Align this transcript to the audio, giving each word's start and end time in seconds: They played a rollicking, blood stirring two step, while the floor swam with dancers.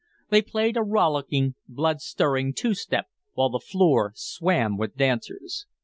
They 0.31 0.41
played 0.41 0.77
a 0.77 0.81
rollicking, 0.81 1.53
blood 1.67 2.01
stirring 2.01 2.55
two 2.55 2.73
step, 2.73 3.05
while 3.33 3.49
the 3.51 3.59
floor 3.59 4.13
swam 4.15 4.75
with 4.75 4.97
dancers. 4.97 5.67